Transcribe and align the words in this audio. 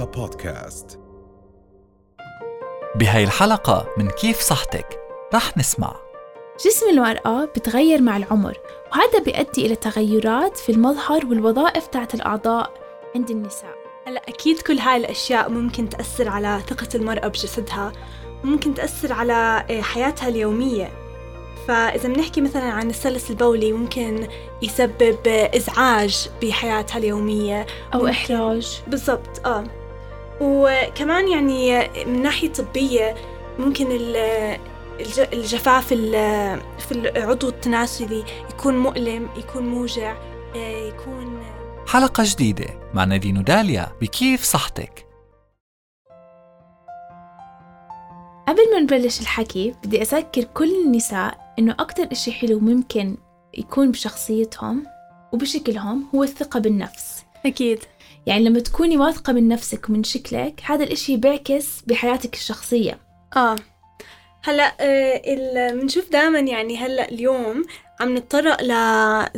رؤيا 0.00 0.12
بودكاست. 0.12 1.00
بهاي 2.96 3.24
الحلقة 3.24 3.86
من 3.98 4.10
كيف 4.10 4.40
صحتك؟ 4.40 5.00
رح 5.34 5.58
نسمع. 5.58 5.96
جسم 6.66 6.88
المرأة 6.88 7.44
بتغير 7.44 8.02
مع 8.02 8.16
العمر 8.16 8.58
وهذا 8.92 9.18
بيؤدي 9.18 9.66
إلى 9.66 9.76
تغيرات 9.76 10.56
في 10.56 10.72
المظهر 10.72 11.26
والوظائف 11.26 11.86
تاعت 11.86 12.14
الأعضاء 12.14 12.70
عند 13.14 13.30
النساء. 13.30 13.74
هلا 14.06 14.20
أكيد 14.28 14.60
كل 14.60 14.78
هاي 14.78 14.96
الأشياء 14.96 15.50
ممكن 15.50 15.88
تأثر 15.88 16.28
على 16.28 16.60
ثقة 16.68 16.88
المرأة 16.94 17.28
بجسدها 17.28 17.92
ممكن 18.44 18.74
تأثر 18.74 19.12
على 19.12 19.64
آه، 19.70 19.80
حياتها 19.80 20.28
اليومية. 20.28 20.90
فإذا 21.68 22.08
بنحكي 22.08 22.40
مثلا 22.40 22.62
عن 22.62 22.90
السلس 22.90 23.30
البولي 23.30 23.72
ممكن 23.72 24.28
يسبب 24.62 25.18
آه، 25.26 25.56
إزعاج 25.56 26.28
بحياتها 26.42 26.98
اليومية. 26.98 27.66
أو 27.94 28.06
إحراج. 28.06 28.82
بالضبط 28.86 29.46
آه. 29.46 29.79
وكمان 30.40 31.28
يعني 31.28 31.88
من 32.06 32.22
ناحية 32.22 32.52
طبية 32.52 33.14
ممكن 33.58 33.86
ال- 33.90 34.16
الج- 35.00 35.28
الجفاف 35.32 35.92
ال- 35.92 36.60
في 36.78 36.92
العضو 36.92 37.48
التناسلي 37.48 38.24
يكون 38.50 38.78
مؤلم 38.78 39.28
يكون 39.36 39.68
موجع 39.68 40.16
آه، 40.56 40.88
يكون 40.88 41.42
حلقة 41.88 42.22
جديدة 42.26 42.66
مع 42.94 43.04
نادين 43.04 43.38
وداليا 43.38 43.92
بكيف 44.00 44.42
صحتك. 44.42 45.06
قبل 48.48 48.72
ما 48.72 48.80
نبلش 48.80 49.20
الحكي 49.20 49.74
بدي 49.84 50.02
أذكر 50.02 50.44
كل 50.44 50.84
النساء 50.84 51.54
إنه 51.58 51.76
أكتر 51.78 52.08
إشي 52.12 52.32
حلو 52.32 52.58
ممكن 52.60 53.16
يكون 53.58 53.90
بشخصيتهم 53.90 54.84
وبشكلهم 55.32 56.06
هو 56.14 56.22
الثقة 56.22 56.60
بالنفس. 56.60 57.24
أكيد. 57.46 57.78
يعني 58.26 58.44
لما 58.44 58.60
تكوني 58.60 58.96
واثقة 58.96 59.32
من 59.32 59.48
نفسك 59.48 59.88
ومن 59.90 60.04
شكلك 60.04 60.60
هذا 60.64 60.84
الإشي 60.84 61.16
بيعكس 61.16 61.80
بحياتك 61.86 62.34
الشخصية. 62.34 62.98
هلأ 64.44 64.74
آه، 64.80 65.22
ال- 65.26 65.80
بنشوف 65.80 66.10
دائما 66.10 66.38
يعني 66.38 66.76
هلأ 66.76 67.08
اليوم 67.08 67.64
عم 68.00 68.16
نتطرق 68.16 68.62
ل 68.62 68.72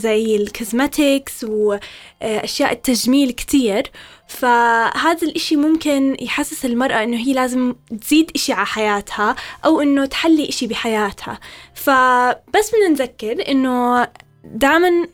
زي 0.00 0.36
الكوزماتكس 0.36 1.44
واشياء 1.44 2.72
التجميل 2.72 3.30
كتير. 3.30 3.91
فهذا 4.27 5.27
الإشي 5.28 5.56
ممكن 5.56 6.16
يحسس 6.20 6.64
المرأة 6.66 7.03
إنه 7.03 7.16
هي 7.16 7.33
لازم 7.33 7.75
تزيد 8.00 8.30
إشي 8.34 8.53
على 8.53 8.66
حياتها 8.66 9.36
أو 9.64 9.80
إنه 9.80 10.05
تحلي 10.06 10.48
إشي 10.48 10.66
بحياتها. 10.66 11.41
فبس 11.75 12.70
بدنا 12.75 12.88
نذكر 12.88 13.48
إنه 13.48 14.08
دائما 14.44 15.06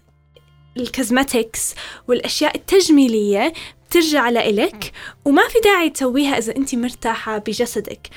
ال 0.81 0.90
cosmetics 0.90 1.75
والأشياء 2.09 2.57
التجميلية 2.57 3.53
بترجع 3.89 4.31
لإلك 4.31 4.93
وما 5.25 5.43
في 5.49 5.59
داعي 5.65 5.91
تسويها 5.91 6.39
إذا 6.39 6.57
أنت 6.57 6.75
مرتاحة 6.75 7.39
بجسدك. 7.39 8.09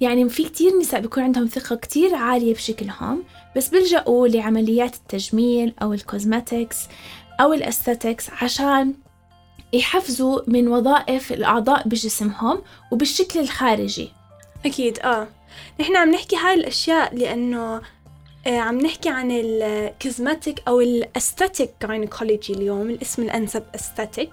يعني 0.00 0.28
في 0.28 0.44
كتير 0.44 0.78
نساء 0.78 1.00
بيكون 1.00 1.22
عندهم 1.22 1.46
ثقة 1.46 1.76
كتير 1.76 2.14
عالية 2.14 2.54
بشكلهم 2.54 3.24
بس 3.56 3.68
بيلجأوا 3.68 4.28
لعمليات 4.28 4.94
التجميل 4.94 5.74
أو 5.82 5.92
ال 5.92 6.00
cosmetics 6.00 6.76
أو 7.40 7.52
ال 7.52 7.59
aesthetics 7.59 8.30
عشان 8.30 8.94
يحفزوا 9.72 10.40
من 10.46 10.68
وظائف 10.68 11.32
الأعضاء 11.32 11.88
بجسمهم 11.88 12.62
وبالشكل 12.92 13.40
الخارجي. 13.40 14.12
أكيد 14.66 14.98
آه. 14.98 15.28
نحن 15.80 15.96
عم 15.96 16.10
نحكي 16.10 16.36
هاي 16.36 16.54
الأشياء 16.54 17.14
لأنه 17.14 17.82
عم 18.46 18.78
نحكي 18.80 19.08
عن 19.08 19.30
ال 19.30 19.45
cosmetic 19.45 20.62
أو 20.68 20.80
ال 20.80 20.89
aesthetic 20.89 21.70
gynecology 21.82 22.52
اليوم 22.52 22.90
الاسم 22.90 23.22
الأنسب 23.22 23.62
aesthetic 23.74 24.30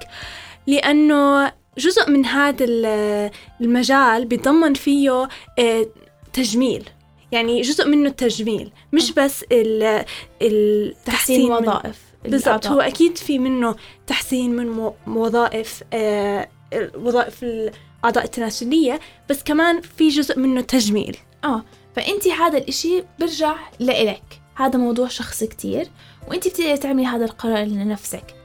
لأنه 0.67 1.51
جزء 1.77 2.09
من 2.09 2.25
هذا 2.25 2.65
ال- 2.65 3.31
المجال 3.61 4.25
بيتضمن 4.25 4.73
فيه 4.73 5.27
آه 5.59 5.85
تجميل 6.33 6.89
يعني 7.31 7.61
جزء 7.61 7.87
منه 7.87 8.09
التجميل 8.09 8.71
مش 8.93 9.11
بس 9.11 9.45
ال- 9.51 10.05
التحسين 10.41 11.51
وظائف 11.51 11.99
بالضبط. 12.23 12.67
هو 12.67 12.81
أكيد 12.81 13.17
في 13.17 13.39
منه 13.39 13.75
تحسين 14.07 14.55
من 14.55 14.91
وظائف 15.07 15.83
آه 15.93 16.47
وظائف 16.95 17.43
الأعضاء 17.43 18.23
التناسلية 18.23 18.99
بس 19.29 19.43
كمان 19.43 19.81
في 19.81 20.09
جزء 20.09 20.39
منه 20.39 20.61
تجميل. 20.61 21.17
آه. 21.43 21.63
فانت 21.95 22.27
هذا 22.27 22.57
الإشي 22.57 23.03
برجع 23.19 23.55
لإلك 23.79 24.41
هذا 24.55 24.79
موضوع 24.79 25.07
شخصي 25.07 25.47
كتير 25.47 25.87
وانت 26.27 26.47
بتقدري 26.47 26.77
تعملي 26.77 27.05
هذا 27.05 27.25
القرار 27.25 27.65
لنفسك 27.65 28.35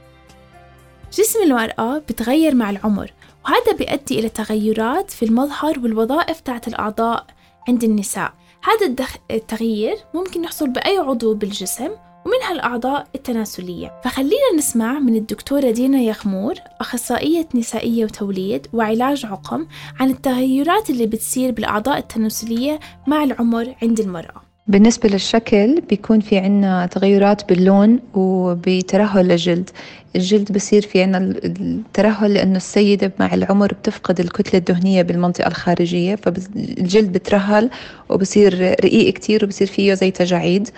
جسم 1.13 1.43
المرأة 1.43 1.97
بتغير 1.97 2.55
مع 2.55 2.69
العمر 2.69 3.13
وهذا 3.45 3.71
بيؤدي 3.77 4.19
إلى 4.19 4.29
تغيرات 4.29 5.11
في 5.11 5.25
المظهر 5.25 5.79
والوظائف 5.79 6.39
تاعت 6.39 6.67
الأعضاء 6.67 7.25
عند 7.67 7.83
النساء 7.83 8.33
هذا. 8.63 9.07
التغيير 9.31 9.97
ممكن 10.13 10.43
يحصل 10.43 10.69
بأي 10.69 10.97
عضو 10.97 11.33
بالجسم 11.33 11.89
ومنها 12.25 12.51
الأعضاء 12.51 13.07
التناسلية. 13.15 13.91
فخلينا 14.03 14.55
نسمع 14.57 14.99
من 14.99 15.15
الدكتورة 15.15 15.71
دينا 15.71 16.01
يخمور 16.01 16.53
أخصائية 16.81 17.47
نسائية 17.55 18.05
وتوليد 18.05 18.67
وعلاج 18.73 19.25
عقم 19.25 19.67
عن 19.99 20.09
التغيرات 20.09 20.89
اللي 20.89 21.07
بتصير 21.07 21.51
بالأعضاء 21.51 21.97
التناسلية 21.97 22.79
مع 23.07 23.23
العمر 23.23 23.75
عند 23.81 23.99
المرأة. 23.99 24.41
بالنسبة 24.67 25.09
للشكل 25.09 25.81
بيكون 25.89 26.19
في 26.19 26.37
عنا 26.37 26.85
تغيرات 26.85 27.49
باللون 27.49 27.99
وبترهل 28.13 29.31
الجلد 29.31 29.69
الجلد 30.15 30.51
بصير 30.51 30.81
في 30.81 31.01
عنا 31.03 31.17
الترهل 31.17 32.33
لأنه 32.33 32.57
السيدة 32.57 33.11
مع 33.19 33.33
العمر 33.33 33.73
بتفقد 33.73 34.19
الكتلة 34.19 34.59
الدهنية 34.59 35.01
بالمنطقة 35.01 35.47
الخارجية 35.47 36.15
فالجلد 36.15 37.11
بترهل 37.11 37.69
وبصير 38.09 38.71
رقيق 38.71 39.13
كتير 39.13 39.45
وبصير 39.45 39.67
فيه 39.67 39.93
زي 39.93 40.11
تجاعيد. 40.11 40.69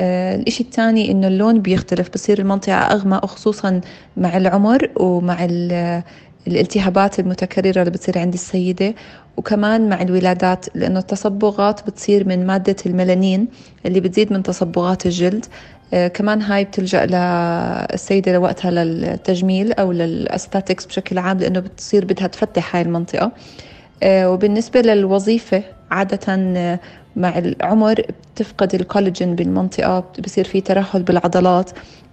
الإشي 0.00 0.62
الثاني 0.62 1.10
إنه 1.10 1.26
اللون 1.26 1.60
بيختلف 1.60 2.08
بصير 2.14 2.38
المنطقة 2.38 2.74
أغمق 2.74 3.24
وخصوصا 3.24 3.80
مع 4.16 4.36
العمر 4.36 4.90
ومع 4.96 5.44
ال- 5.44 6.02
الالتهابات 6.46 7.20
المتكررة 7.20 7.78
اللي 7.80 7.90
بتصير 7.90 8.18
عند 8.18 8.34
السيدة. 8.34 8.94
وكمان 9.36 9.88
مع 9.88 10.02
الولادات 10.02 10.66
لأنه 10.74 10.98
التصبغات 10.98 11.86
بتصير 11.86 12.28
من 12.28 12.46
مادة 12.46 12.76
الميلانين 12.86 13.48
اللي 13.86 14.00
بتزيد 14.00 14.32
من 14.32 14.42
تصبغات 14.42 15.06
الجلد. 15.06 15.46
آه، 15.94 16.08
كمان 16.08 16.42
هاي 16.42 16.64
بتلجأ 16.64 17.06
للسيدة 17.06 18.32
لوقتها 18.32 18.70
للتجميل 18.70 19.72
أو 19.72 19.92
للأستاتكس 19.92 20.86
بشكل 20.86 21.18
عام 21.18 21.38
لأنه 21.38 21.60
بتصير 21.60 22.04
بدها 22.04 22.26
تفتح 22.26 22.76
هاي 22.76 22.82
المنطقة. 22.82 23.32
آه، 24.02 24.30
وبالنسبة 24.30 24.80
للوظيفة 24.80 25.62
عادة 25.90 26.20
آه، 26.28 26.80
مع 27.16 27.38
العمر 27.38 28.02
بتفقد 28.34 28.74
الكولاجين 28.74 29.34
بالمنطقة 29.34 30.04
بصير 30.24 30.44
في 30.44 30.60
ترهل 30.60 31.02
بالعضلات 31.02 31.70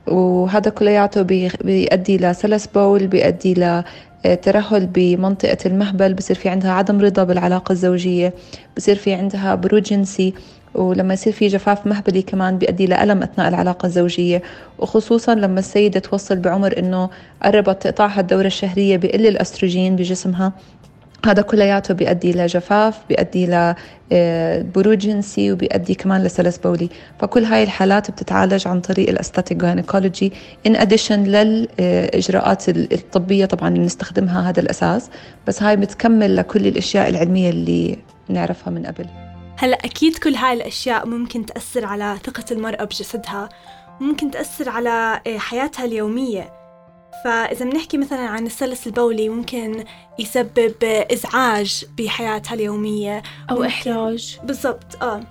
وهذا 0.07 0.69
كلياته 0.71 1.21
بي- 1.21 1.51
بيؤدي 1.63 2.17
لسلس 2.17 2.67
بول 2.67 3.07
بيؤدي 3.07 3.53
ل 3.53 3.83
آه، 4.25 4.39
بمنطقة 4.93 5.57
المهبل 5.65 6.13
بصير 6.13 6.35
في 6.35 6.49
عندها 6.49 6.71
عدم 6.71 7.01
رضا 7.01 7.23
بالعلاقة 7.23 7.71
الزوجية 7.71 8.33
بصير 8.77 8.95
في 8.95 9.13
عندها 9.13 9.55
برود 9.55 9.83
جنسي 9.83 10.33
ولما 10.75 11.13
يصير 11.13 11.33
في 11.33 11.47
جفاف 11.47 11.87
مهبلي 11.87 12.21
كمان 12.21 12.57
بيؤدي 12.57 12.85
لألم 12.85 13.23
أثناء 13.23 13.47
العلاقة 13.47 13.85
الزوجية. 13.85 14.41
وخصوصا 14.79 15.35
لما 15.35 15.59
السيدة 15.59 15.99
توصل 15.99 16.35
بعمر 16.35 16.77
إنه 16.79 17.09
قربت 17.43 17.81
تقطعها 17.83 18.19
الدورة 18.21 18.47
الشهرية 18.47 18.97
بقل 18.97 19.27
الأستروجين 19.27 19.95
بجسمها 19.95 20.53
هذا 21.25 21.41
كلياته 21.41 21.93
بيؤدي 21.93 22.31
لجفاف 22.31 22.99
بيؤدي 23.09 23.45
لبرود 24.11 24.97
جنسي 24.97 25.51
وبيؤدي 25.51 25.95
كمان 25.95 26.23
لسلس 26.23 26.57
بولي. 26.57 26.89
فكل 27.19 27.43
هاي 27.43 27.63
الحالات 27.63 28.11
بتتعالج 28.11 28.67
عن 28.67 28.81
طريق 28.81 29.09
ال 29.09 29.14
aesthetic 29.14 29.57
gynecology 29.57 30.33
in 30.65 30.75
addition 30.75 31.23
للاجراءات 31.23 32.69
الطبية 32.69 33.45
طبعا 33.45 33.69
اللي 33.69 33.85
نستخدمها 33.85 34.49
هذا 34.49 34.59
الأساس. 34.59 35.09
بس 35.47 35.63
هاي 35.63 35.75
بتكمل 35.75 36.35
لكل 36.35 36.67
الأشياء 36.67 37.09
العلمية 37.09 37.49
اللي 37.49 37.97
نعرفها 38.29 38.71
من 38.71 38.85
قبل. 38.85 39.05
هلأ 39.57 39.77
أكيد 39.85 40.17
كل 40.17 40.35
هاي 40.35 40.53
الأشياء 40.53 41.07
ممكن 41.07 41.45
تأثر 41.45 41.85
على 41.85 42.17
ثقة 42.25 42.45
المرأة 42.51 42.83
بجسدها 42.83 43.49
ممكن 43.99 44.31
تأثر 44.31 44.69
على 44.69 45.21
آه، 45.27 45.37
حياتها 45.37 45.85
اليومية. 45.85 46.60
فإذا 47.23 47.65
بنحكي 47.65 47.97
مثلا 47.97 48.19
عن 48.21 48.45
السلس 48.45 48.87
البولي 48.87 49.29
ممكن 49.29 49.83
يسبب 50.19 50.73
آه، 50.83 51.07
إزعاج 51.13 51.85
بحياتها 51.97 52.53
اليومية. 52.53 53.23
أو 53.51 53.63
إحراج. 53.63 54.39
بالضبط 54.43 55.03
آه. 55.03 55.21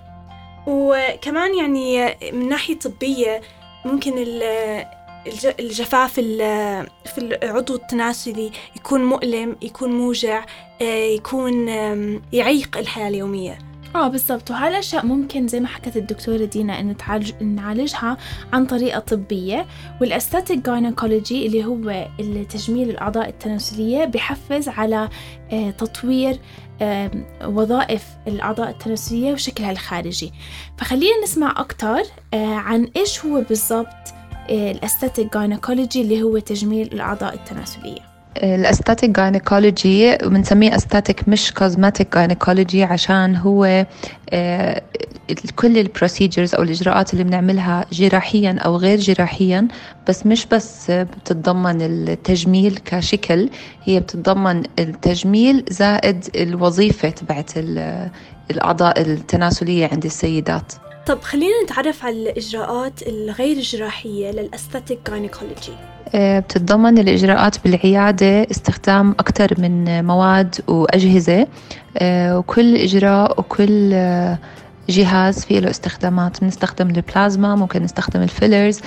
وكمان 0.67 1.57
يعني 1.57 2.15
من 2.33 2.49
ناحية 2.49 2.79
طبية 2.79 3.41
ممكن 3.85 4.13
ال- 4.17 4.85
الج- 5.27 5.53
الجفاف 5.59 6.19
ال- 6.19 6.87
في 7.05 7.17
العضو 7.17 7.75
التناسلي 7.75 8.51
يكون 8.75 9.05
مؤلم 9.05 9.55
يكون 9.61 9.91
موجع 9.91 10.45
آه، 10.81 11.05
يكون 11.05 11.67
يعيق 12.33 12.77
الحياة 12.77 13.07
اليومية. 13.07 13.57
آه 13.95 14.07
بالضبط. 14.07 14.51
وهالأشياء 14.51 15.05
ممكن 15.05 15.47
زي 15.47 15.59
ما 15.59 15.67
حكت 15.67 15.97
الدكتورة 15.97 16.45
دينا 16.45 16.79
إن 16.79 16.97
تعالج 16.97 17.43
نعالجها 17.43 18.17
عن 18.53 18.65
طريقه 18.65 18.99
طبيه 18.99 19.65
وال 20.01 20.13
aesthetic 20.13 20.65
gynecology 20.65 21.45
اللي 21.45 21.65
هو 21.65 22.07
تجميل 22.49 22.89
الأعضاء 22.89 23.29
التناسلية 23.29 24.05
بحفز 24.05 24.69
على 24.69 25.09
آه، 25.51 25.69
تطوير 25.71 26.39
آه، 26.81 27.11
وظائف 27.45 28.03
الأعضاء 28.27 28.69
التناسلية 28.69 29.33
وشكلها 29.33 29.71
الخارجي. 29.71 30.31
فخلينا 30.77 31.23
نسمع 31.23 31.53
أكتر 31.57 32.01
آه، 32.33 32.55
عن 32.55 32.91
إيش 32.95 33.25
هو 33.25 33.41
بالضبط 33.41 33.87
ال 34.49 34.57
aesthetic 34.57 35.33
gynecology 35.37 36.01
اللي 36.01 36.23
هو 36.23 36.39
تجميل 36.39 36.87
الأعضاء 36.93 37.33
التناسلية. 37.33 38.10
ال 38.37 38.44
aesthetic 38.44 39.09
gynecology 39.09 40.17
بنسميه 40.17 40.75
aesthetic 40.75 41.29
مش 41.29 41.53
cosmetic 41.53 42.15
gynecology 42.15 42.83
عشان 42.83 43.35
هو 43.35 43.85
آه، 44.29 44.81
كل 45.55 45.77
ال 45.77 45.84
procedures 45.84 46.55
أو 46.55 46.63
الإجراءات 46.63 47.13
اللي 47.13 47.23
بنعملها 47.23 47.85
جراحيا 47.91 48.59
أو 48.59 48.75
غير 48.77 48.99
جراحيا 48.99 49.67
بس 50.09 50.25
مش 50.25 50.45
بس 50.45 50.91
بتتضمن 50.91 51.81
التجميل 51.81 52.77
كشكل 52.85 53.49
هي 53.83 53.99
بتتضمن 53.99 54.63
التجميل 54.79 55.65
زائد 55.69 56.25
الوظيفة 56.35 57.09
تبعت 57.09 57.51
الأعضاء 58.51 59.01
التناسلية 59.01 59.89
عند 59.91 60.05
السيدات. 60.05 60.73
طب 61.07 61.21
خلينا 61.21 61.63
نتعرف 61.63 62.05
على 62.05 62.15
الإجراءات 62.29 63.07
الغير 63.07 63.59
جراحية 63.61 64.31
لل 64.31 64.43
aesthetic 64.43 64.99
gynecology 65.09 65.73
بتتضمن 66.15 66.97
الإجراءات 66.97 67.63
بالعيادة 67.63 68.47
استخدام 68.51 69.11
أكثر 69.11 69.53
من 69.57 70.05
مواد 70.05 70.55
وأجهزة 70.67 71.47
آه، 71.97 72.37
وكل 72.37 72.75
إجراء 72.75 73.39
وكل 73.39 73.91
آه، 73.93 74.37
جهاز 74.89 75.45
فيه 75.45 75.59
له 75.59 75.69
استخدامات. 75.69 76.41
بنستخدم 76.41 76.89
البلازما 76.89 77.55
ممكن 77.55 77.83
نستخدم 77.83 78.21
ال 78.21 78.28
fillers 78.28 78.79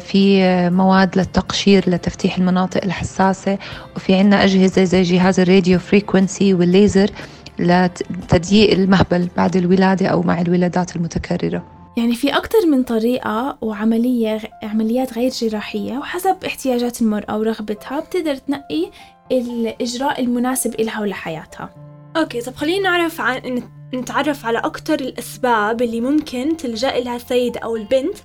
في 0.00 0.40
مواد 0.70 1.18
للتقشير 1.18 1.90
لتفتيح 1.90 2.38
المناطق 2.38 2.84
الحساسة 2.84 3.58
وفي 3.96 4.14
عنا 4.14 4.44
أجهزة 4.44 4.84
زي 4.84 5.02
جهاز 5.02 5.40
ال 5.40 5.46
radio 5.46 5.78
frequency 5.78 6.54
والليزر 6.54 7.10
لتضييق 7.58 8.72
المهبل 8.72 9.28
بعد 9.36 9.56
الولادة 9.56 10.06
أو 10.06 10.22
مع 10.22 10.40
الولادات 10.40 10.96
المتكررة. 10.96 11.75
يعني 11.96 12.14
في 12.14 12.36
أكثر 12.36 12.66
من 12.66 12.82
طريقة 12.82 13.58
وعملية 13.60 14.40
عمليات 14.62 15.14
غير 15.14 15.30
جراحية 15.30 15.98
وحسب 15.98 16.44
احتياجات 16.46 17.02
المرأة 17.02 17.38
ورغبتها 17.38 18.00
بتقدر 18.00 18.34
تنقي 18.36 18.90
الإجراء 19.32 20.20
المناسب 20.20 20.80
إلها 20.80 21.00
ولحياتها. 21.00 21.74
okay 22.16 22.40
طب 22.40 22.54
خلينا 22.54 22.90
نعرف 22.90 23.20
عن 23.20 23.62
نتعرف 23.94 24.46
على 24.46 24.58
أكثر 24.58 24.94
الأسباب 24.94 25.82
اللي 25.82 26.00
ممكن 26.00 26.56
تلجأ 26.56 27.00
لها 27.00 27.16
السيدة 27.16 27.60
أو 27.60 27.76
البنت 27.76 28.16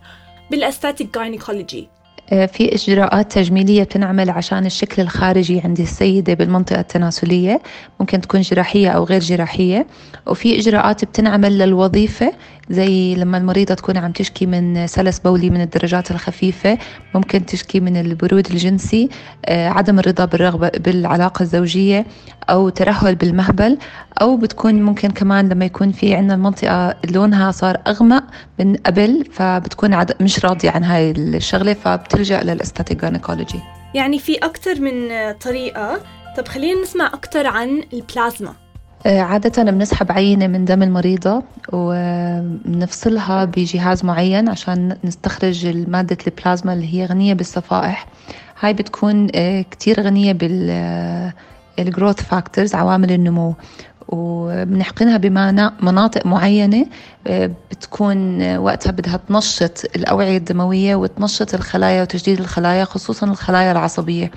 بال 0.51 0.63
aesthetic 0.63 1.17
gynecology 1.17 1.89
في 2.29 2.75
إجراءات 2.75 3.31
تجميلية 3.31 3.83
بتنعمل 3.83 4.29
عشان 4.29 4.65
الشكل 4.65 5.01
الخارجي 5.01 5.61
عند 5.61 5.79
السيدة 5.79 6.33
بالمنطقة 6.33 6.79
التناسلية. 6.79 7.61
ممكن 7.99 8.21
تكون 8.21 8.41
جراحية 8.41 8.89
أو 8.89 9.03
غير 9.03 9.21
جراحية. 9.21 9.87
وفي 10.27 10.59
إجراءات 10.59 11.05
بتنعمل 11.05 11.57
للوظيفة 11.57 12.33
زي 12.69 13.15
لما 13.15 13.37
المريضة 13.37 13.73
تكون 13.73 13.97
عم 13.97 14.11
تشكي 14.11 14.45
من 14.45 14.87
سلس 14.87 15.19
بولي 15.19 15.49
من 15.49 15.61
الدرجات 15.61 16.11
الخفيفة. 16.11 16.77
ممكن 17.15 17.45
تشكي 17.45 17.79
من 17.79 17.97
البرود 17.97 18.47
الجنسي 18.51 19.09
آه، 19.45 19.67
عدم 19.69 19.99
الرضا 19.99 20.25
بالرغبة 20.25 20.69
بالعلاقة 20.69 21.43
الزوجية 21.43 22.05
أو 22.49 22.69
ترهل 22.69 23.15
بالمهبل. 23.15 23.77
أو 24.21 24.37
بتكون 24.37 24.81
ممكن 24.81 25.11
كمان 25.11 25.49
لما 25.49 25.65
يكون 25.65 25.91
في 25.91 26.15
عندنا 26.15 26.33
المنطقة 26.33 26.95
لونها 27.11 27.51
صار 27.51 27.77
أغمق 27.87 28.23
من 28.59 28.75
قبل 28.75 29.25
فبتكون 29.31 30.05
مش 30.21 30.45
راضية 30.45 30.69
عن 30.69 30.83
هاي 30.83 31.11
الشغلة 31.11 31.73
فبتلجأ 32.21 32.43
لل 32.43 32.54
aesthetic 32.54 33.01
gynecology 33.01 33.59
يعني 33.93 34.19
في 34.19 34.35
أكثر 34.35 34.81
من 34.81 35.09
طريقة. 35.31 36.01
طب 36.37 36.47
خلينا 36.47 36.81
نسمع 36.81 37.07
أكثر 37.07 37.47
عن 37.47 37.83
البلازما. 37.93 38.53
آه، 39.05 39.21
عادة 39.21 39.63
بنسحب 39.63 40.11
عينة 40.11 40.47
من 40.47 40.65
دم 40.65 40.83
المريضة 40.83 41.43
وبنفصلها 41.73 43.45
بجهاز 43.45 44.05
معين 44.05 44.49
عشان 44.49 44.97
نستخرج 45.03 45.87
مادة 45.89 46.17
البلازما 46.27 46.73
اللي 46.73 46.93
هي 46.93 47.05
غنية 47.05 47.33
بالصفائح. 47.33 48.07
هاي 48.59 48.73
بتكون 48.73 49.27
آه، 49.35 49.61
كتير 49.61 50.01
غنية 50.01 50.33
بال 51.77 51.88
growth 51.88 52.21
factors 52.21 52.75
عوامل 52.75 53.11
النمو. 53.11 53.55
وبنحقنها 54.11 55.17
بمناطق 55.17 56.25
معينة 56.25 56.85
آه، 57.27 57.51
بتكون 57.71 58.41
وقتها 58.57 58.91
بدها 58.91 59.19
تنشط 59.29 59.83
الأوعية 59.95 60.37
الدموية 60.37 60.95
وتنشط 60.95 61.53
الخلايا 61.53 62.01
وتجديد 62.01 62.39
الخلايا 62.39 62.83
خصوصا 62.83 63.27
الخلايا 63.27 63.71
العصبية. 63.71 64.31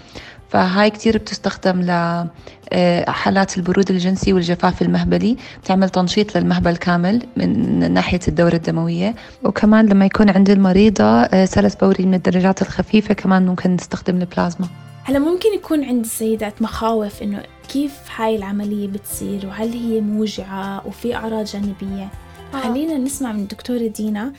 فهاي 0.49 0.91
كتير 0.91 1.19
بتستخدم 1.19 1.81
لحالات 1.83 3.57
البرود 3.59 3.91
الجنسي 3.91 4.33
والجفاف 4.33 4.83
المهبلي. 4.83 5.37
بتعمل 5.63 5.89
تنشيط 5.89 6.37
للمهبل 6.37 6.77
كامل 6.77 7.23
من 7.37 7.93
ناحية 7.93 8.21
الدورة 8.29 8.55
الدموية. 8.55 9.15
وكمان 9.45 9.87
لما 9.87 10.07
يكون 10.07 10.31
عند 10.31 10.51
المريضة 10.51 11.05
آه، 11.05 11.45
سلس 11.45 11.75
بوري 11.75 12.07
من 12.07 12.15
الدرجات 12.15 12.63
الخفيفة 12.63 13.15
كمان 13.15 13.47
ممكن 13.47 13.75
نستخدم 13.75 14.17
البلازما. 14.17 14.69
هلا 15.07 15.19
ممكن 15.19 15.55
يكون 15.55 15.85
عند 15.85 16.05
السيدات 16.05 16.63
مخاوف 16.63 17.23
إنه 17.23 17.43
كيف 17.69 17.93
هاي 18.17 18.37
العملية 18.37 18.89
بتصير 18.89 19.47
وهل 19.47 19.73
هي 19.73 20.01
موجعة 20.01 20.87
وفي 20.87 21.15
أعراض 21.15 21.45
جانبية. 21.45 22.09
آه. 22.55 22.59
خلينا 22.59 22.99
نسمع 22.99 23.33
من 23.33 23.41
الدكتورة 23.41 23.87
دينا 23.87 24.33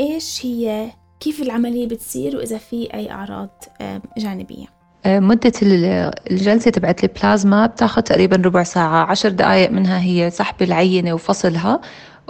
إيش 0.00 0.46
هي 0.46 0.90
كيف 1.20 1.42
العملية 1.42 1.88
بتصير 1.88 2.36
وإذا 2.36 2.58
في 2.58 2.94
أي 2.94 3.10
أعراض 3.10 3.50
جانبية. 4.18 4.66
آه، 5.06 5.18
مدة 5.20 5.52
الجلسة 6.30 6.70
تبعت 6.70 7.04
البلازما 7.04 7.66
بتاخد 7.66 8.02
تقريبا 8.02 8.36
ربع 8.36 8.62
ساعة 8.62 9.10
عشر 9.10 9.28
دقايق 9.28 9.70
منها 9.70 10.00
هي 10.00 10.30
سحب 10.30 10.62
العينة 10.62 11.14
وفصلها. 11.14 11.80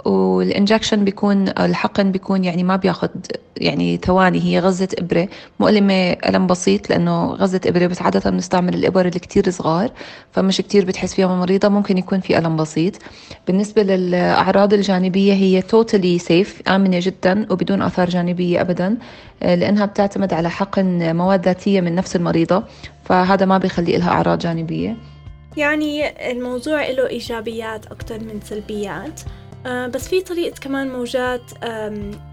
والإنجكشن 0.05 1.05
بيكون 1.05 1.47
الحقن 1.47 2.11
بيكون 2.11 2.43
يعني 2.43 2.63
ما 2.63 2.75
بياخد 2.75 3.09
يعني 3.57 3.97
ثواني 3.97 4.43
هي 4.43 4.59
غزة 4.59 4.87
إبرة. 4.99 5.27
مؤلمة 5.59 5.93
ألم 5.93 6.47
بسيط 6.47 6.89
لأنه 6.89 7.25
غزة 7.33 7.61
إبرة 7.65 7.87
بس 7.87 8.01
عادة 8.01 8.29
بنستعمل 8.29 8.73
الإبر 8.73 9.07
اللي 9.07 9.19
كتير 9.19 9.49
صغار 9.49 9.91
فمش 10.31 10.57
كتير 10.57 10.85
بتحس 10.85 11.13
فيها 11.13 11.33
المريضة 11.33 11.69
ممكن 11.69 11.97
يكون 11.97 12.19
في 12.19 12.37
ألم 12.37 12.55
بسيط. 12.55 12.93
بالنسبة 13.47 13.83
للأعراض 13.83 14.73
الجانبية 14.73 15.33
هي 15.33 15.61
توتالي 15.61 16.19
سيف 16.19 16.61
آمنة 16.67 16.99
جدا 17.01 17.47
وبدون 17.51 17.81
آثار 17.81 18.09
جانبية 18.09 18.61
أبدا 18.61 18.97
لأنها 19.41 19.85
بتعتمد 19.85 20.33
على 20.33 20.49
حقن 20.49 21.15
مواد 21.15 21.45
ذاتية 21.45 21.81
من 21.81 21.95
نفس 21.95 22.15
المريضة 22.15 22.63
فهذا 23.05 23.45
ما 23.45 23.57
بيخلي 23.57 23.97
لها 23.97 24.09
أعراض 24.09 24.39
جانبية. 24.39 24.97
يعني 25.57 26.31
الموضوع 26.31 26.89
له 26.89 27.07
إيجابيات 27.07 27.85
أكثر 27.85 28.19
من 28.19 28.39
سلبيات. 28.43 29.21
آه 29.21 29.48
بس 29.65 30.07
في 30.07 30.21
طريقة 30.21 30.59
كمان 30.59 30.89
موجات 30.89 31.41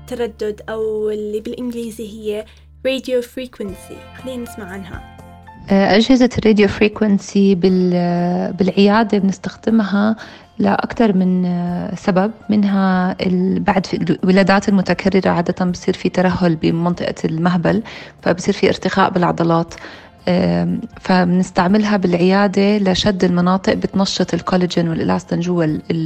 تردد 0.07 0.61
أو 0.69 1.11
اللي 1.11 1.41
بالإنجليزي 1.41 2.09
هي 2.09 2.45
radio 2.89 3.25
frequency. 3.25 4.23
خلينا 4.23 4.43
نسمع 4.43 4.65
عنها. 4.65 5.17
آه، 5.71 5.97
أجهزة 5.97 6.31
الراديو 6.39 6.69
فريكونسي 6.69 7.55
بالعيادة 8.59 9.19
بنستخدمها 9.19 10.17
لأكثر 10.59 11.13
من 11.13 11.45
آه، 11.47 11.95
سبب 11.95 12.33
منها 12.51 13.17
بعد 13.59 13.87
الولادات 13.93 14.69
المتكررة 14.69 15.29
عادة 15.29 15.65
بصير 15.65 15.95
في 15.95 16.09
ترهل 16.09 16.57
بمنطقة 16.57 17.15
المهبل 17.25 17.83
فبصير 18.23 18.55
في 18.55 18.69
ارتخاء 18.69 19.11
بالعضلات. 19.11 19.75
فبنستعملها 21.01 21.97
بالعيادة 21.97 22.79
لشد 22.79 23.25
المناطق 23.25 23.73
بتنشط 23.75 24.35
الكولاجين 24.35 24.89
والإلاستين 24.89 25.41
جوا 25.41 25.65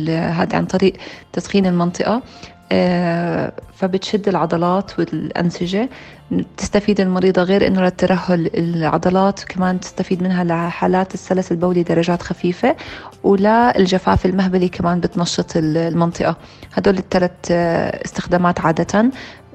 هذا 0.08 0.56
عن 0.56 0.64
طريق 0.66 0.92
تسخين 1.32 1.66
المنطقة. 1.66 2.22
آه، 2.72 3.52
فبتشد 3.74 4.28
العضلات 4.28 4.98
والأنسجة. 4.98 5.88
تستفيد 6.56 7.00
المريضة 7.00 7.42
غير 7.42 7.66
إنه 7.66 7.80
للترهل 7.80 8.50
العضلات 8.54 9.44
كمان 9.44 9.80
تستفيد 9.80 10.22
منها 10.22 10.44
لحالات 10.44 11.14
السلس 11.14 11.52
البولي 11.52 11.82
درجات 11.82 12.22
خفيفة 12.22 12.76
ولا 13.22 13.78
الجفاف 13.78 14.26
المهبلي 14.26 14.68
كمان 14.68 15.00
بتنشط 15.00 15.56
المنطقة. 15.56 16.36
هدول 16.72 16.98
الثلاث 16.98 17.30
آه، 17.50 18.04
استخدامات 18.04 18.60
عادة. 18.60 19.10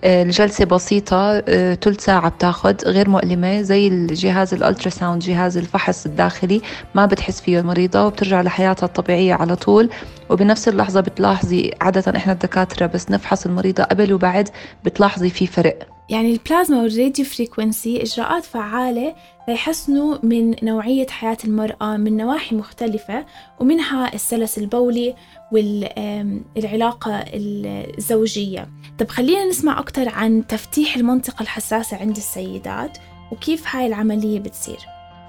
الجلسة 0.06 0.66
بسيطة 0.66 1.40
ثلث 1.76 2.00
آه، 2.00 2.06
ساعة 2.06 2.30
بتاخد 2.30 2.86
غير 2.86 3.10
مؤلمة 3.10 3.62
زي 3.62 3.88
الجهاز 3.88 4.54
ال 4.54 4.90
ultrasound 4.90 5.22
جهاز 5.22 5.58
الفحص 5.58 6.06
الداخلي 6.06 6.62
ما 6.96 7.06
بتحس 7.06 7.42
فيه 7.42 7.60
المريضة 7.60 8.06
وبترجع 8.06 8.42
لحياتها 8.42 8.86
الطبيعية 8.88 9.34
على 9.34 9.56
طول. 9.56 9.90
وبنفس 10.30 10.68
اللحظة 10.68 11.02
بتلاحظي 11.02 11.72
عادة 11.82 12.18
إحنا 12.18 12.34
الدكاترة 12.34 12.86
بس 12.86 13.12
نفحص 13.12 13.46
المريضة 13.46 13.84
قبل 13.84 14.14
وبعد 14.14 14.50
بتلاحظي 14.84 15.30
في 15.30 15.48
فرق. 15.48 15.95
يعني 16.10 16.32
البلازما 16.32 16.82
وال 16.82 16.94
radio 16.94 17.26
frequency 17.26 18.02
إجراءات 18.02 18.44
فعالة 18.44 19.16
ليحسنوا 19.48 20.18
من 20.24 20.56
نوعية 20.64 21.08
حياة 21.08 21.38
المرأة 21.46 21.98
من 21.98 22.18
نواحي 22.18 22.56
مختلفة 22.56 23.26
ومنها 23.60 24.14
السلس 24.14 24.58
البولي 24.58 25.16
والعلاقة 25.52 27.24
الزوجية. 27.34 28.70
طب 29.00 29.10
خلينا 29.10 29.46
نسمع 29.46 29.80
أكتر 29.80 30.10
عن 30.10 30.48
تفتيح 30.48 30.96
المنطقة 30.96 31.44
الحساسة 31.44 31.98
عند 31.98 32.18
السيدات 32.18 32.98
وكيف 33.32 33.76
هاي 33.76 33.88
العملية 33.88 34.40
بتصير. 34.40 34.80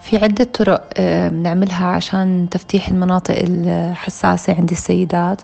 في 0.00 0.16
عدة 0.16 0.44
طرق 0.44 1.00
بنعملها 1.28 1.86
عشان 1.86 2.48
تفتيح 2.50 2.88
المناطق 2.88 3.34
الحساسة 3.38 4.54
عند 4.54 4.70
السيدات. 4.70 5.40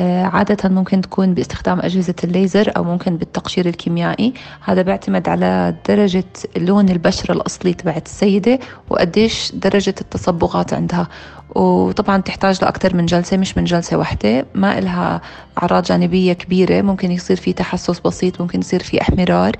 عادة 0.00 0.68
ممكن 0.68 1.00
تكون 1.00 1.34
باستخدام 1.34 1.80
أجهزة 1.80 2.14
الليزر 2.24 2.72
أو 2.76 2.84
ممكن 2.84 3.16
بالتقشير 3.16 3.66
الكيميائي. 3.66 4.34
هذا 4.64 4.82
بيعتمد 4.82 5.28
على 5.28 5.74
درجة 5.88 6.24
لون 6.56 6.88
البشرة 6.88 7.32
الأصلي 7.32 7.74
تبعت 7.74 8.06
السيدة 8.06 8.58
وقديش 8.90 9.52
درجة 9.54 9.94
التصبغات 10.00 10.74
عندها. 10.74 11.08
وطبعا 11.54 12.20
تحتاج 12.20 12.58
لأكثر 12.62 12.96
من 12.96 13.06
جلسة 13.06 13.36
مش 13.36 13.58
من 13.58 13.64
جلسة 13.64 13.96
واحدة. 13.96 14.46
ما 14.54 14.78
إلها 14.78 15.20
أعراض 15.62 15.82
جانبية 15.82 16.32
كبيرة. 16.32 16.82
ممكن 16.82 17.12
يصير 17.12 17.36
في 17.36 17.52
تحسس 17.52 18.00
بسيط 18.00 18.40
ممكن 18.40 18.60
يصير 18.60 18.82
في 18.82 19.00
إحمرار. 19.02 19.56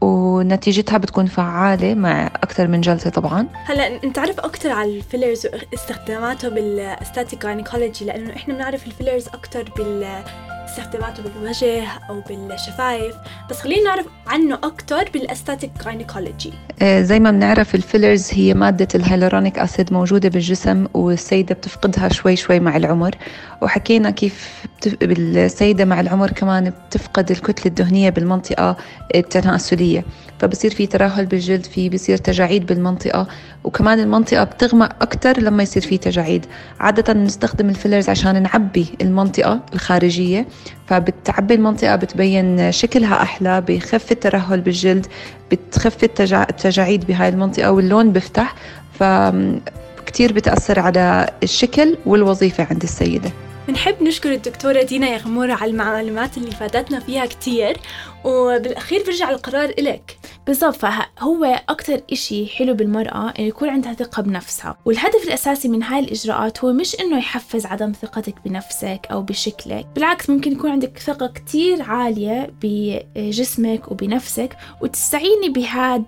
ونتيجتها 0.00 0.98
بتكون 0.98 1.26
فعالة 1.26 1.94
مع 1.94 2.26
أكثر 2.26 2.68
من 2.68 2.80
جلسة 2.80 3.10
طبعا. 3.10 3.46
هلا 3.64 4.04
نتعرف 4.04 4.40
أكثر 4.40 4.70
على 4.70 4.96
ال 4.96 5.02
fillers 5.02 5.46
واستخداماته 5.46 6.48
بال 6.48 6.65
aesthetic 6.65 7.42
gynecology 7.42 8.04
لأنه 8.04 8.36
إحنا 8.36 8.54
بنعرف 8.54 8.86
ال 8.86 8.91
fillers 8.91 9.28
أكثر 9.28 9.72
بال 9.76 10.22
استخداماته 10.68 11.22
بالوجه 11.22 11.84
أو 12.10 12.20
بالشفايف. 12.28 13.14
بس 13.50 13.60
خلينا 13.60 13.82
نعرف 13.82 14.06
عنه 14.26 14.54
أكثر 14.54 15.10
بال 15.12 15.23
aesthetic 15.23 15.70
gynecology 15.84 16.52
آه، 16.82 17.02
زي 17.02 17.20
ما 17.20 17.30
بنعرف 17.30 17.74
ال 17.74 17.81
fillers 17.81 18.30
هي 18.32 18.54
مادة 18.54 18.88
ال 18.94 19.00
hyaluronic 19.00 19.58
acid 19.58 19.92
موجودة 19.92 20.28
بالجسم 20.28 20.86
والسيدة 20.94 21.54
بتفقدها 21.54 22.08
شوي 22.08 22.36
شوي 22.36 22.60
مع 22.60 22.76
العمر. 22.76 23.14
وحكينا 23.62 24.10
كيف 24.10 24.64
السيدة 25.02 25.84
مع 25.84 26.00
العمر 26.00 26.30
كمان 26.30 26.72
بتفقد 26.88 27.30
الكتلة 27.30 27.66
الدهنية 27.66 28.10
بالمنطقة 28.10 28.76
التناسلية 29.14 30.04
فبصير 30.38 30.70
في 30.70 30.86
ترهل 30.86 31.26
بالجلد 31.26 31.64
في 31.66 31.88
بصير 31.88 32.16
تجاعيد 32.16 32.66
بالمنطقة 32.66 33.26
وكمان 33.64 34.00
المنطقة 34.00 34.44
بتغمق 34.44 35.02
أكتر 35.02 35.40
لما 35.40 35.62
يصير 35.62 35.82
في 35.82 35.98
تجاعيد. 35.98 36.46
عادة 36.80 37.12
بنستخدم 37.12 37.68
الفيلرز 37.68 38.08
عشان 38.08 38.42
نعبي 38.42 38.86
المنطقة 39.00 39.60
الخارجية 39.74 40.46
فبتعبي 40.86 41.54
المنطقة 41.54 41.96
بتبين 41.96 42.72
شكلها 42.72 43.22
أحلى 43.22 43.60
بخف 43.60 44.12
الترهل 44.12 44.60
بالجلد 44.60 45.06
بتخف 45.52 46.04
التجاعيد 46.20 47.06
بهاي 47.06 47.28
المنطقة 47.28 47.72
واللون 47.72 48.12
بفتح 48.12 48.54
فكتير 48.92 50.32
بتأثر 50.32 50.80
على 50.80 51.30
الشكل 51.42 51.96
والوظيفة 52.06 52.66
عند 52.70 52.82
السيدة. 52.82 53.30
بنحب 53.70 54.02
نشكر 54.02 54.32
الدكتورة 54.32 54.82
دينا 54.82 55.08
يغمورة 55.08 55.52
على 55.52 55.70
المعلومات 55.70 56.36
اللي 56.36 56.50
فادتنا 56.50 57.00
فيها 57.00 57.26
كتير 57.26 57.76
وبالأخير 58.24 59.02
برجع 59.06 59.30
القرار 59.30 59.64
إلك. 59.78 60.18
بالضبط 60.46 60.76
فهو 60.76 61.60
أكتر 61.68 62.00
إشي 62.12 62.46
حلو 62.46 62.74
بالمرأة 62.74 63.32
إنه 63.38 63.46
يكون 63.48 63.68
عندها 63.68 63.92
ثقة 63.92 64.22
بنفسها. 64.22 64.76
والهدف 64.84 65.24
الأساسي 65.24 65.68
من 65.68 65.82
هاي 65.82 66.00
الإجراءات 66.00 66.64
هو 66.64 66.72
مش 66.72 67.00
إنه 67.00 67.18
يحفز 67.18 67.66
عدم 67.66 67.92
ثقتك 67.92 68.34
بنفسك 68.44 69.00
أو 69.10 69.22
بشكلك 69.22 69.86
بالعكس 69.94 70.30
ممكن 70.30 70.52
يكون 70.52 70.70
عندك 70.70 70.98
ثقة 70.98 71.26
كتير 71.26 71.82
عالية 71.82 72.50
بجسمك 72.62 73.92
وبنفسك 73.92 74.56
وتستعيني 74.80 75.48
بهاد 75.48 76.04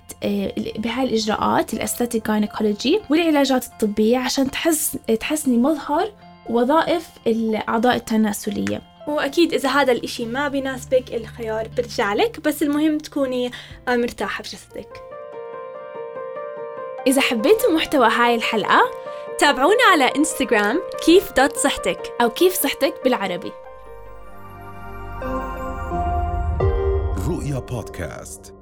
بهاي 0.78 1.04
الإجراءات 1.04 1.74
ال 1.74 1.80
aesthetic 1.80 2.28
gynecology 2.28 3.00
والعلاجات 3.10 3.64
الطبية 3.64 4.18
عشان 4.18 4.50
تحس 4.50 4.98
تحسني 5.20 5.56
مظهر 5.56 6.12
وظائف 6.50 7.08
الأعضاء 7.26 7.96
التناسلية. 7.96 8.82
وأكيد 9.08 9.52
إذا 9.54 9.68
هذا 9.68 9.92
الإشي 9.92 10.24
ما 10.26 10.48
بيناسبك 10.48 11.14
الخيار 11.14 11.68
برجع 11.76 12.14
لك 12.14 12.40
بس 12.40 12.62
المهم 12.62 12.98
تكوني 12.98 13.50
مرتاحة 13.88 14.42
بجسدك 14.42 15.02
إذا 17.06 17.20
حبيتوا 17.20 17.72
محتوى 17.72 18.08
هاي 18.08 18.34
الحلقة 18.34 18.90
تابعونا 19.38 19.84
على 19.92 20.04
إنستغرام 20.16 20.80
كيف 21.06 21.32
dot 21.32 21.56
صحتك 21.56 22.12
أو 22.20 22.30
كيف 22.30 22.54
صحتك 22.54 22.94
بالعربي. 23.04 23.52
رؤيا 27.28 27.58
بودكاست. 27.58 28.61